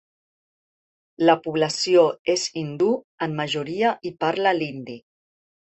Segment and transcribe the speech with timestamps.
[1.31, 2.07] La població
[2.37, 2.89] és hindú
[3.29, 5.01] en majoria i parla l'hindi.